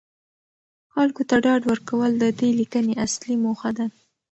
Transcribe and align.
خلکو 0.93 1.21
ته 1.29 1.35
ډاډ 1.43 1.61
ورکول 1.71 2.11
د 2.17 2.25
دې 2.39 2.49
لیکنې 2.59 2.93
اصلي 3.05 3.35
موخه 3.43 3.69
ده. 3.77 3.85